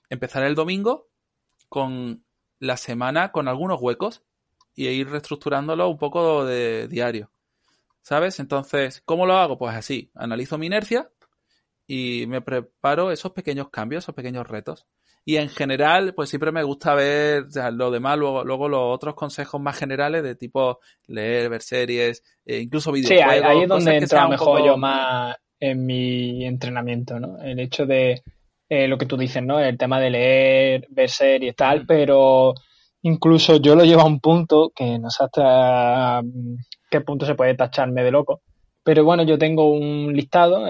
[0.08, 1.08] empezar el domingo
[1.68, 2.24] con
[2.58, 4.22] la semana con algunos huecos
[4.74, 7.30] y ir reestructurándolo un poco de diario.
[8.02, 8.40] ¿Sabes?
[8.40, 9.58] Entonces, ¿cómo lo hago?
[9.58, 11.10] Pues así, analizo mi inercia
[11.86, 14.86] y me preparo esos pequeños cambios, esos pequeños retos.
[15.30, 19.60] Y en general, pues siempre me gusta ver lo demás, luego, luego los otros consejos
[19.60, 23.36] más generales de tipo leer, ver series, eh, incluso videojuegos.
[23.36, 27.40] Sí, ahí, es donde entra mejor yo más en mi entrenamiento, ¿no?
[27.40, 28.22] El hecho de
[28.68, 29.60] eh, lo que tú dices, ¿no?
[29.60, 32.52] El tema de leer, ver series tal, pero
[33.02, 36.56] incluso yo lo llevo a un punto que no sé hasta mm,
[36.90, 38.42] qué punto se puede tacharme de loco,
[38.82, 40.66] pero bueno, yo tengo un listado,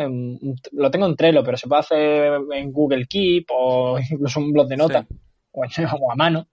[0.73, 4.69] lo tengo en Trello, pero se puede hacer en Google Keep o incluso un blog
[4.69, 5.07] de notas
[5.53, 6.47] o, a mano,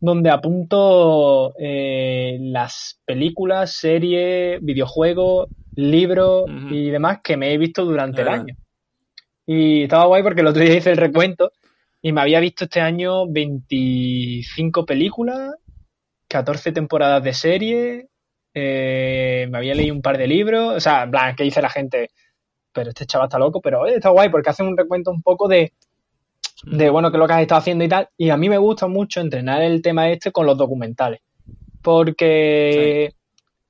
[0.00, 8.22] donde apunto eh, las películas, series, videojuegos, libros y demás que me he visto durante
[8.22, 8.56] el año.
[9.46, 11.52] Y estaba guay porque el otro día hice el recuento
[12.02, 15.54] y me había visto este año 25 películas,
[16.28, 18.09] 14 temporadas de serie,
[18.54, 21.70] eh, me había leído un par de libros, o sea, en plan, ¿qué dice la
[21.70, 22.10] gente?
[22.72, 25.48] Pero este chaval está loco, pero oye, está guay porque hacen un recuento un poco
[25.48, 25.72] de,
[26.64, 28.08] de, bueno, qué es lo que has estado haciendo y tal.
[28.16, 31.20] Y a mí me gusta mucho entrenar el tema este con los documentales,
[31.82, 33.12] porque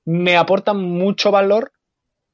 [0.04, 1.72] me aportan mucho valor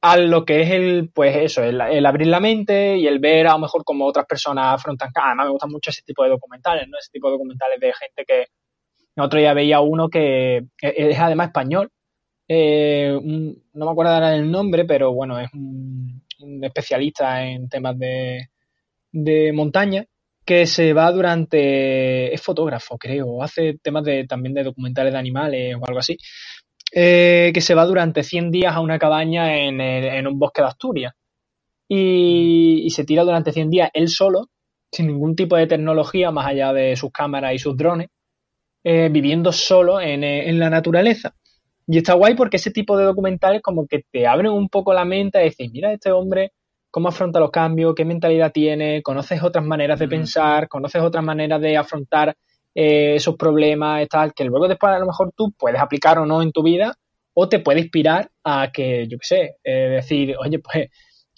[0.01, 3.53] a lo que es el, pues eso, el, abrir la mente y el ver a
[3.53, 5.09] lo mejor como otras personas afrontan.
[5.15, 6.97] Además, me gustan mucho ese tipo de documentales, ¿no?
[6.97, 8.45] Ese tipo de documentales de gente que.
[9.15, 11.89] El otro día veía uno que es además español
[12.47, 13.19] eh,
[13.73, 16.23] no me acuerdo ahora el nombre, pero bueno, es un,
[16.61, 18.49] especialista en temas de,
[19.11, 20.05] de, montaña
[20.45, 25.75] que se va durante, es fotógrafo creo, hace temas de, también de documentales de animales
[25.75, 26.17] o algo así,
[26.93, 30.67] eh, que se va durante 100 días a una cabaña en, en un bosque de
[30.69, 31.13] Asturias
[31.87, 34.49] y, y, se tira durante 100 días él solo,
[34.91, 38.07] sin ningún tipo de tecnología más allá de sus cámaras y sus drones,
[38.83, 41.35] eh, viviendo solo en, en la naturaleza.
[41.87, 45.05] Y está guay porque ese tipo de documentales como que te abren un poco la
[45.05, 46.51] mente y decir, mira este hombre
[46.91, 51.61] cómo afronta los cambios, qué mentalidad tiene, conoces otras maneras de pensar, conoces otras maneras
[51.61, 52.35] de afrontar
[52.75, 56.41] eh, esos problemas tal, que luego después a lo mejor tú puedes aplicar o no
[56.41, 56.95] en tu vida
[57.33, 60.89] o te puede inspirar a que, yo qué sé, eh, decir, oye, pues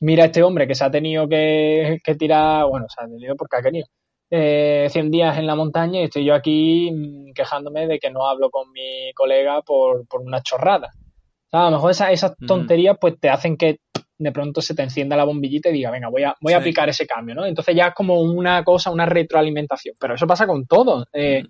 [0.01, 3.57] mira este hombre que se ha tenido que, que tirar, bueno, se ha tenido porque
[3.57, 3.87] ha querido,
[4.31, 8.27] eh, 100 días en la montaña y estoy yo aquí mm, quejándome de que no
[8.27, 10.91] hablo con mi colega por, por una chorrada.
[11.51, 13.79] a lo mejor esas, tonterías pues te hacen que
[14.19, 16.89] de pronto se te encienda la bombillita y diga, venga, voy a, voy a aplicar
[16.89, 17.45] ese cambio, ¿no?
[17.45, 19.95] Entonces ya es como una cosa, una retroalimentación.
[19.97, 21.43] Pero eso pasa con todo, eh,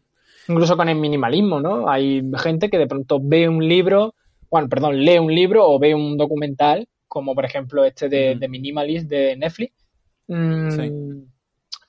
[0.48, 1.90] incluso con el minimalismo, ¿no?
[1.90, 4.14] Hay gente que de pronto ve un libro,
[4.52, 8.48] bueno, perdón, lee un libro o ve un documental, como por ejemplo este de, de
[8.48, 9.74] Minimalist de Netflix.
[10.28, 10.70] Mm,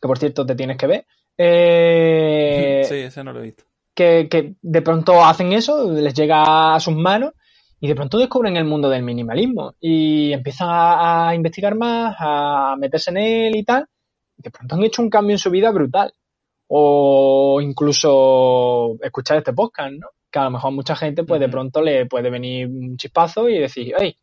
[0.00, 1.06] que por cierto te tienes que ver.
[1.36, 3.64] Eh, sí, ese no lo he visto.
[3.94, 7.32] Que, de pronto hacen eso, les llega a sus manos
[7.80, 13.10] y de pronto descubren el mundo del minimalismo y empiezan a, investigar más, a meterse
[13.10, 13.86] en él y tal.
[14.38, 16.12] Y de pronto han hecho un cambio en su vida brutal.
[16.68, 20.06] o incluso escuchar este podcast, ¿no?
[20.30, 23.58] Que a lo mejor mucha gente, pues de pronto le puede venir un chispazo y
[23.58, 24.16] decir, ¡ay!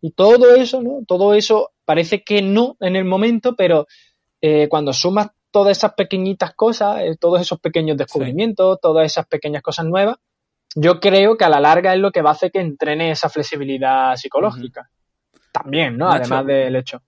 [0.00, 1.04] Y todo eso, ¿no?
[1.06, 3.86] Todo eso parece que no en el momento, pero
[4.46, 9.62] eh, cuando sumas todas esas pequeñitas cosas, eh, todos esos pequeños descubrimientos, todas esas pequeñas
[9.62, 10.18] cosas nuevas,
[10.76, 13.30] yo creo que a la larga es lo que va a hacer que entrene esa
[13.30, 14.90] flexibilidad psicológica.
[15.50, 16.10] También, ¿no?
[16.10, 17.00] Además del hecho.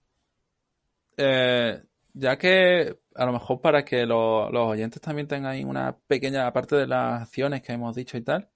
[1.15, 1.79] Eh,
[2.15, 6.77] ya que a lo mejor para que los oyentes también tengan ahí una pequeña parte
[6.77, 8.49] de las acciones que hemos dicho y tal,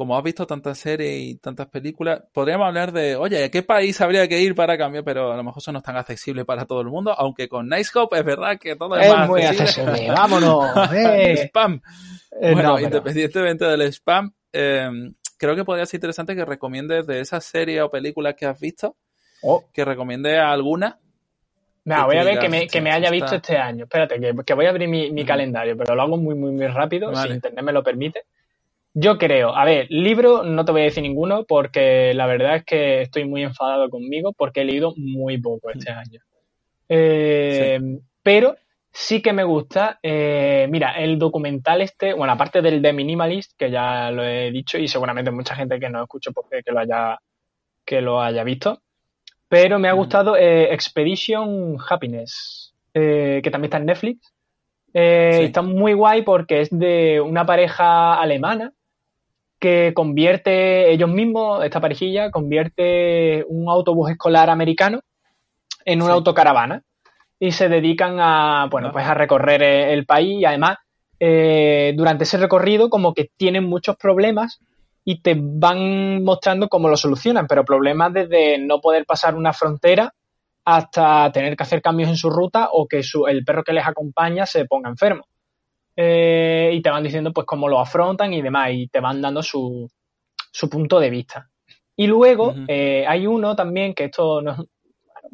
[0.00, 4.00] como has visto tantas series y tantas películas, podríamos hablar de, oye, ¿a qué país
[4.00, 5.04] habría que ir para cambiar?
[5.04, 7.68] Pero a lo mejor eso no es tan accesible para todo el mundo, aunque con
[7.68, 10.08] Nicehop es verdad que todo es, más muy accesible.
[10.08, 10.70] ¡Vámonos!
[10.94, 11.48] Eh.
[11.48, 11.82] spam.
[12.40, 17.44] Eh, bueno, independientemente del spam, em, creo que podría ser interesante que recomiendes de esas
[17.44, 18.96] series o películas que has visto,
[19.42, 19.66] oh.
[19.70, 20.98] que recomiende alguna
[21.84, 23.84] no, voy a ver que me, que me haya visto este año.
[23.84, 27.28] Espérate, que, voy a abrir mi, calendario, pero lo hago muy, muy, muy rápido, si
[27.28, 28.24] internet me lo permite.
[28.92, 32.64] Yo creo, a ver, libro no te voy a decir ninguno porque la verdad es
[32.64, 36.20] que estoy muy enfadado conmigo porque he leído muy poco este año.
[36.88, 37.78] Eh,
[38.20, 38.56] pero
[38.90, 43.70] sí que me gusta, eh, mira, el documental este, bueno, aparte del de Minimalist, que
[43.70, 47.20] ya lo he dicho y seguramente mucha gente que no escucho porque que lo haya,
[47.84, 48.82] que lo haya visto,
[49.48, 54.34] pero me ha gustado eh, Expedition Happiness, que también está en Netflix.
[54.92, 58.72] Está muy guay porque es de una pareja alemana
[59.60, 65.00] que convierte ellos mismos, esta parejilla, convierte un autobús escolar americano
[65.84, 66.82] en una autocaravana
[67.38, 68.92] y se dedican a, bueno, ah.
[68.92, 70.78] pues a recorrer el país y además
[71.20, 74.60] eh, durante ese recorrido como que tienen muchos problemas
[75.04, 80.14] y te van mostrando cómo lo solucionan, pero problemas desde no poder pasar una frontera
[80.64, 84.46] hasta tener que hacer cambios en su ruta o que el perro que les acompaña
[84.46, 85.24] se ponga enfermo.
[86.02, 89.42] Eh, y te van diciendo pues cómo lo afrontan y demás, y te van dando
[89.42, 89.86] su,
[90.50, 91.50] su punto de vista.
[91.94, 94.64] Y luego eh, hay uno también, que esto no,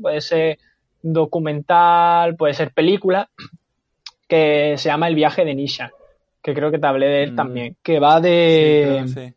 [0.03, 0.59] puede ser
[1.01, 3.31] documental, puede ser película,
[4.27, 5.93] que se llama El viaje de Nisha,
[6.43, 7.37] que creo que te hablé de él mm.
[7.37, 9.35] también, que va de...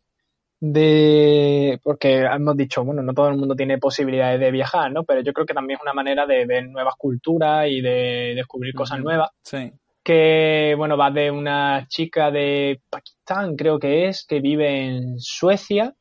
[0.59, 5.03] de porque hemos dicho, bueno, no todo el mundo tiene posibilidades de viajar, ¿no?
[5.03, 8.73] Pero yo creo que también es una manera de ver nuevas culturas y de descubrir
[8.73, 9.29] cosas nuevas.
[9.43, 9.71] Sí
[10.03, 15.93] que, bueno, va de una chica de Pakistán, creo que es, que vive en Suecia.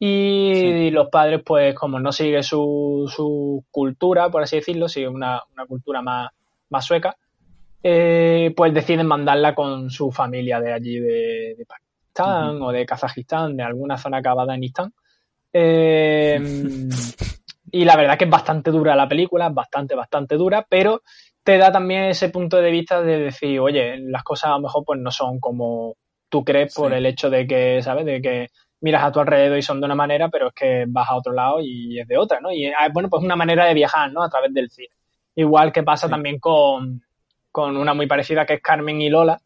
[0.00, 5.42] Y los padres, pues, como no sigue su, su cultura, por así decirlo, sigue una,
[5.66, 6.30] cultura más,
[6.70, 7.16] más sueca,
[7.82, 13.64] eh, pues deciden mandarla con su familia de allí, de, Pakistán o de Kazajistán, de
[13.64, 14.92] alguna zona acabada en Istán.
[15.50, 16.38] Eh,
[17.70, 21.02] y la verdad que es bastante dura la película, bastante, bastante dura, pero
[21.48, 24.84] te da también ese punto de vista de decir, oye, las cosas a lo mejor
[24.84, 25.96] pues no son como
[26.28, 28.04] tú crees por el hecho de que, ¿sabes?
[28.04, 28.48] De que
[28.82, 31.32] miras a tu alrededor y son de una manera, pero es que vas a otro
[31.32, 32.52] lado y es de otra, ¿no?
[32.52, 34.22] Y ah, bueno, pues una manera de viajar, ¿no?
[34.22, 34.90] A través del cine.
[35.36, 37.00] Igual que pasa también con,
[37.50, 39.40] con una muy parecida que es Carmen y Lola,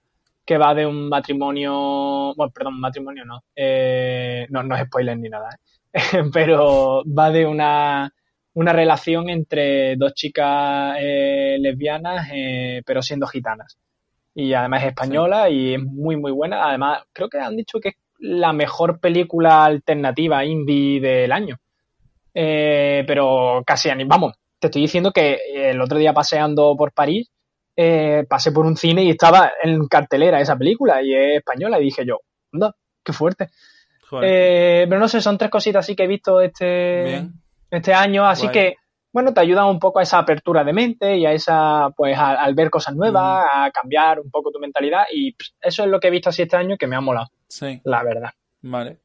[0.45, 5.29] que va de un matrimonio, bueno, perdón, matrimonio no, eh, no, no es spoiler ni
[5.29, 5.51] nada,
[5.93, 6.25] ¿eh?
[6.35, 8.13] pero va de una
[8.55, 13.79] una relación entre dos chicas eh, lesbianas, eh, pero siendo gitanas.
[14.35, 16.69] Y además es española y es muy, muy buena.
[16.69, 21.59] Además, creo que han dicho que es la mejor película alternativa indie del año.
[22.35, 27.31] Eh, pero casi, vamos, te estoy diciendo que el otro día paseando por París,
[28.29, 32.05] pasé por un cine y estaba en cartelera esa película y es española y dije
[32.07, 32.21] yo,
[32.53, 33.49] anda, qué fuerte.
[34.11, 37.29] pero no sé, son tres cositas así que he visto este,
[37.73, 38.77] este año, así que,
[39.13, 42.55] bueno, te ayuda un poco a esa apertura de mente y a esa, pues, al
[42.55, 46.11] ver cosas nuevas, a cambiar un poco tu mentalidad y eso es lo que he
[46.11, 47.29] visto así este año que me ha molado.
[47.49, 47.81] Sí.
[47.85, 48.31] La verdad.
[48.63, 48.99] Vale.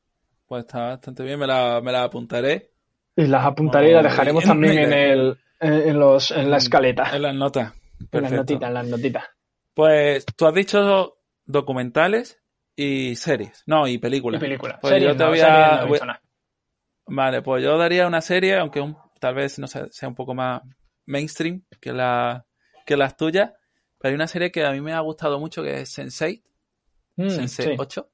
[0.45, 2.71] Pues está bastante bien, me la, me la apuntaré.
[3.15, 7.10] Y las apuntaré y las dejaremos también en, el, en, los, en la escaleta.
[7.13, 7.73] En las notas.
[8.12, 9.25] En las notitas, en las notitas.
[9.73, 12.39] Pues tú has dicho documentales
[12.75, 13.63] y series.
[13.65, 14.39] No, y películas.
[14.39, 14.77] Y películas.
[14.81, 15.85] Pues yo te voy a,
[17.08, 18.83] Vale, pues yo daría una serie, aunque
[19.19, 20.62] tal vez no sea, sea un poco más
[21.05, 22.45] mainstream que, la,
[22.85, 23.51] que las tuyas.
[23.97, 26.43] Pero hay una serie que a mí me ha gustado mucho que es Sense8.
[27.15, 28.10] Mm, Sense 8.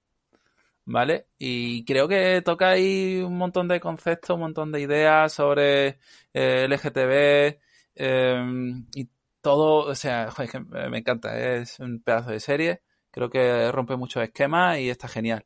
[0.85, 1.27] ¿Vale?
[1.37, 5.99] Y creo que toca ahí un montón de conceptos, un montón de ideas sobre
[6.33, 7.59] eh, LGTB
[7.95, 9.09] em, y
[9.41, 9.87] todo.
[9.89, 11.37] O sea, es que me encanta.
[11.37, 12.81] Es un pedazo de serie.
[13.11, 15.45] Creo que rompe muchos esquemas y está genial.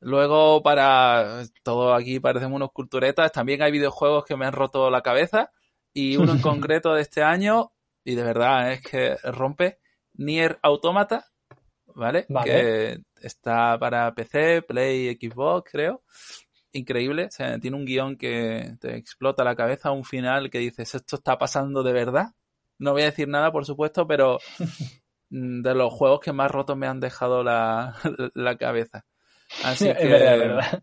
[0.00, 5.02] Luego, para todo aquí parecemos unos culturetas, también hay videojuegos que me han roto la
[5.02, 5.52] cabeza.
[5.92, 7.72] Y uno en concreto de este año,
[8.04, 9.78] y de verdad es que rompe,
[10.14, 11.26] Nier Automata,
[11.94, 12.26] ¿vale?
[12.44, 16.02] Que está para PC, Play, Xbox, creo.
[16.72, 17.28] Increíble.
[17.60, 21.82] tiene un guion que te explota la cabeza, un final que dices, esto está pasando
[21.82, 22.34] de verdad.
[22.78, 24.38] No voy a decir nada, por supuesto, pero
[25.30, 27.94] de los juegos que más rotos me han dejado la,
[28.58, 29.04] cabeza.
[29.64, 30.82] Así que...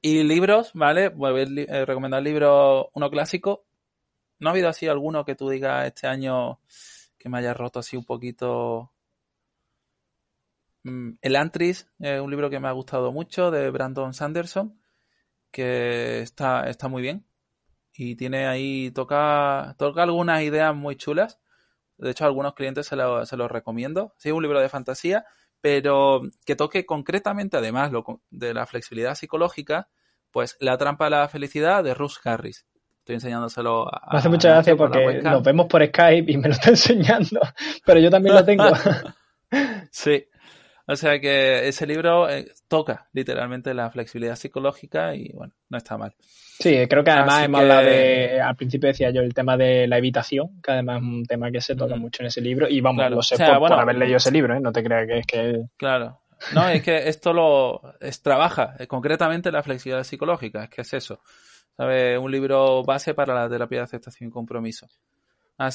[0.00, 1.10] Y libros, ¿vale?
[1.10, 3.66] Voy a recomendar libros, uno clásico.
[4.38, 6.60] ¿No ha habido así alguno que tú digas este año
[7.18, 8.92] que me haya roto así un poquito?
[10.84, 14.80] Mm, El Antris es un libro que me ha gustado mucho de Brandon Sanderson,
[15.50, 17.26] que está, está muy bien.
[17.94, 21.40] Y tiene ahí, toca, toca algunas ideas muy chulas.
[21.98, 24.14] De hecho, a algunos clientes se los se recomiendo.
[24.18, 25.26] Sí, es un libro de fantasía,
[25.60, 27.90] pero que toque concretamente, además
[28.30, 29.88] de la flexibilidad psicológica,
[30.30, 32.66] pues La trampa de la felicidad de Russ Harris.
[32.98, 34.12] Estoy enseñándoselo a...
[34.12, 37.40] Me hace mucha gracia porque nos vemos por Skype y me lo está enseñando,
[37.84, 38.64] pero yo también lo tengo.
[39.90, 40.26] sí.
[40.90, 45.98] O sea que ese libro eh, toca literalmente la flexibilidad psicológica y bueno, no está
[45.98, 46.14] mal.
[46.18, 49.98] Sí, creo que además hemos hablado de, al principio decía yo el tema de la
[49.98, 53.10] evitación, que además es un tema que se toca mucho en ese libro y vamos,
[53.10, 54.60] lo sé por, haber leído ese libro, ¿eh?
[54.60, 55.62] no te creas que es que...
[55.76, 56.22] Claro,
[56.54, 60.94] no, es que esto lo es, trabaja eh, concretamente la flexibilidad psicológica, es que es
[60.94, 61.20] eso,
[61.76, 62.18] ¿sabes?
[62.18, 64.88] Un libro base para la terapia de aceptación y compromiso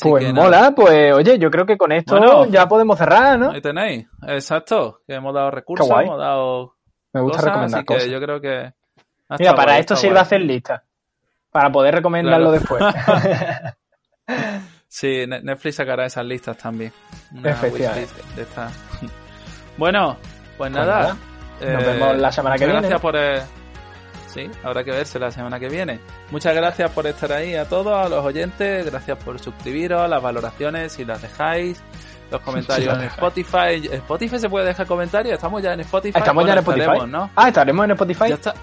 [0.02, 3.52] pues mola, pues oye, yo creo que con esto ya podemos cerrar, ¿no?
[3.52, 6.76] Ahí tenéis, exacto, que hemos dado recursos, hemos dado.
[7.12, 8.08] Me gusta recomendar cosas.
[8.08, 8.74] yo creo que.
[9.38, 10.82] Mira, para esto sirve hacer listas,
[11.52, 12.82] para poder recomendarlo después.
[14.88, 16.94] sí, Netflix sacará esas listas también.
[17.44, 18.14] Efectivamente.
[19.78, 20.18] bueno,
[20.58, 21.18] pues, pues nada.
[21.60, 22.80] Nos vemos la semana que viene.
[22.80, 23.16] Gracias por.
[23.16, 23.42] El
[24.34, 26.00] sí, habrá que verse la semana que viene.
[26.32, 30.94] Muchas gracias por estar ahí a todos, a los oyentes, gracias por suscribiros, las valoraciones
[30.94, 31.82] si las dejáis,
[32.32, 33.90] los comentarios en Spotify.
[33.92, 36.20] Spotify se puede dejar comentarios, estamos ya en Spotify.
[36.20, 37.08] Estamos ya en Spotify.
[37.08, 37.30] ¿no?
[37.36, 38.30] Ah, estaremos en Spotify.
[38.30, 38.54] Ya está.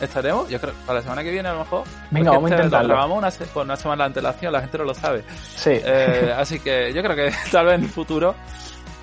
[0.00, 0.48] ¿Estaremos?
[0.48, 1.84] Yo creo, para la semana que viene a lo mejor.
[2.10, 2.88] Venga, vamos a este intentarlo.
[2.88, 5.24] Lo grabamos una, con una semana de antelación, la gente no lo sabe.
[5.54, 5.72] Sí.
[5.72, 8.34] Eh, así que yo creo que tal vez en el futuro.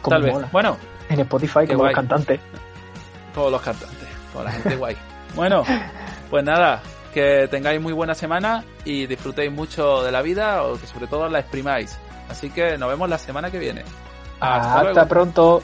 [0.07, 0.35] Tal vez.
[0.51, 0.77] Bueno.
[1.09, 2.39] En Spotify, como los cantantes.
[3.33, 4.97] Como los cantantes, como la gente guay.
[5.37, 5.63] Bueno,
[6.31, 6.81] pues nada,
[7.13, 11.29] que tengáis muy buena semana y disfrutéis mucho de la vida o que sobre todo
[11.29, 11.97] la exprimáis.
[12.27, 13.83] Así que nos vemos la semana que viene.
[14.39, 15.61] Hasta, Hasta pronto.